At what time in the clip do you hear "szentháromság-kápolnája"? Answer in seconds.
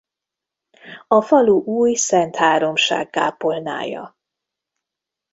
1.93-4.17